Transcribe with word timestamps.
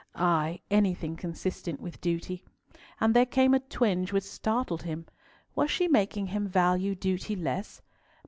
Ay, 0.15 0.59
anything 0.71 1.15
consistent 1.15 1.79
with 1.79 2.01
duty. 2.01 2.43
And 2.99 3.15
there 3.15 3.27
came 3.27 3.53
a 3.53 3.59
twinge 3.59 4.11
which 4.11 4.23
startled 4.23 4.81
him. 4.81 5.05
Was 5.53 5.69
she 5.69 5.87
making 5.87 6.25
him 6.25 6.47
value 6.47 6.95
duty 6.95 7.35
less? 7.35 7.83